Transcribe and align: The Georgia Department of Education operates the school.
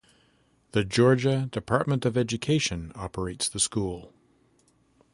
The 0.71 0.83
Georgia 0.83 1.47
Department 1.51 2.05
of 2.07 2.17
Education 2.17 2.91
operates 2.95 3.47
the 3.47 3.59
school. 3.59 4.11